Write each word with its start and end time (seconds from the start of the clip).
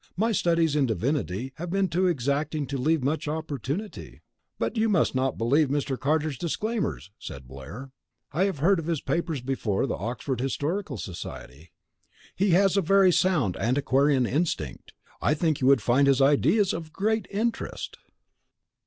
"My 0.17 0.31
studies 0.31 0.75
in 0.75 0.87
divinity 0.87 1.53
have 1.57 1.69
been 1.69 1.87
too 1.87 2.07
exacting 2.07 2.65
to 2.65 2.77
leave 2.79 3.03
much 3.03 3.27
opportunity" 3.27 4.21
"You 4.73 4.89
must 4.89 5.13
not 5.13 5.37
believe 5.37 5.67
Mr. 5.67 5.95
Carter's 5.95 6.39
disclaimers," 6.39 7.11
said 7.19 7.47
Blair. 7.47 7.91
"I 8.31 8.45
have 8.45 8.57
heard 8.57 8.79
of 8.79 8.87
his 8.87 8.99
papers 8.99 9.41
before 9.41 9.85
the 9.85 9.93
Oxford 9.93 10.41
Historical 10.41 10.97
Society. 10.97 11.69
He 12.35 12.49
has 12.49 12.75
a 12.75 12.81
very 12.81 13.11
sound 13.11 13.55
antiquarian 13.57 14.25
instinct. 14.25 14.93
I 15.21 15.35
think 15.35 15.61
you 15.61 15.67
would 15.67 15.83
find 15.83 16.07
his 16.07 16.19
ideas 16.19 16.73
of 16.73 16.91
great 16.91 17.27
interest." 17.29 17.97